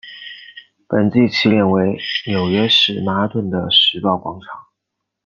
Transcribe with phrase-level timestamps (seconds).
[0.87, 1.95] 本季起点为
[2.25, 4.47] 纽约市曼哈顿的时报广场。